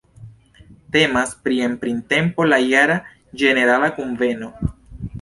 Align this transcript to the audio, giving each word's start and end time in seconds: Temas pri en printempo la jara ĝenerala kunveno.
Temas 0.95 1.35
pri 1.43 1.59
en 1.67 1.77
printempo 1.85 2.49
la 2.49 2.61
jara 2.73 2.99
ĝenerala 3.45 3.95
kunveno. 4.01 4.55